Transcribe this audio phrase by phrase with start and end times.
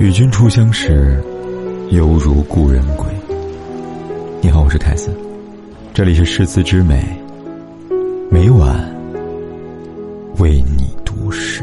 [0.00, 1.22] 与君初相识，
[1.90, 3.06] 犹如故人归。
[4.40, 5.14] 你好，我是凯斯，
[5.92, 7.04] 这里是诗词之美，
[8.30, 8.82] 每晚
[10.38, 11.62] 为你读诗。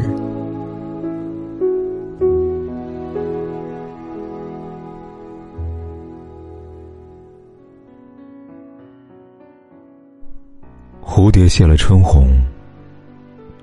[11.01, 12.27] 蝴蝶谢了春红，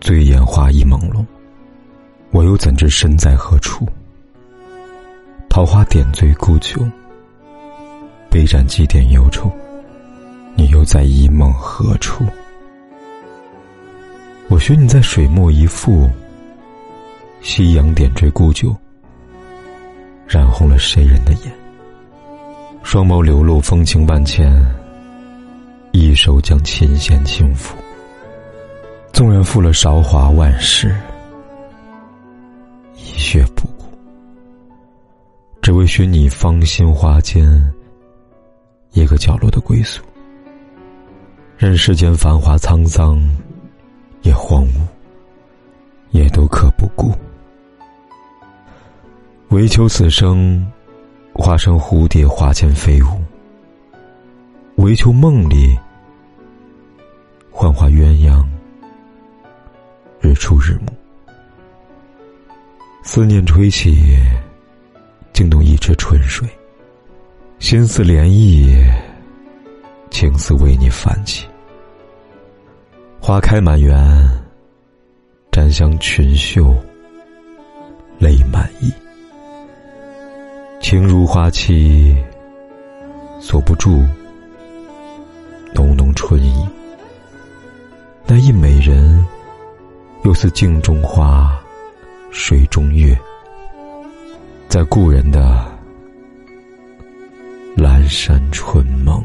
[0.01, 1.25] 醉眼花意朦胧。
[2.33, 3.87] 我又怎知身在何处？
[5.55, 6.85] 桃花点缀孤酒，
[8.29, 9.49] 杯盏几点忧愁。
[10.57, 12.25] 你又在一梦何处？
[14.49, 16.11] 我寻你在水墨一幅，
[17.41, 18.77] 夕阳点缀孤酒，
[20.27, 21.53] 染红了谁人的眼？
[22.83, 24.53] 双眸流露风情万千，
[25.93, 27.75] 一手将琴弦轻抚。
[29.13, 30.93] 纵然负了韶华万世。
[32.97, 33.64] 一血不，
[35.65, 37.43] 只为寻你芳心花间
[38.91, 40.03] 一个角落的归宿。
[41.57, 43.19] 任世间繁华沧桑，
[44.21, 44.87] 也荒芜，
[46.11, 47.15] 也都可不顾。
[49.53, 50.71] 唯求此生
[51.33, 53.07] 化成蝴蝶，花间飞舞；
[54.77, 55.75] 唯求梦里
[57.51, 58.45] 幻化鸳鸯，
[60.21, 60.93] 日出日暮。
[63.03, 64.15] 思念吹起，
[65.35, 66.49] 惊动一池春水。
[67.59, 68.89] 心似涟漪，
[70.09, 71.47] 情思为你泛起。
[73.21, 73.99] 花开满园，
[75.51, 76.73] 沾香裙袖，
[78.19, 78.93] 泪满衣。
[80.81, 82.17] 情如花期，
[83.41, 84.05] 锁不住，
[85.75, 86.69] 浓浓春意。
[88.25, 89.27] 那一美人，
[90.23, 91.61] 又似镜中花。
[92.31, 93.17] 水中月，
[94.75, 95.65] 在故人的
[97.77, 99.23] 阑珊春梦。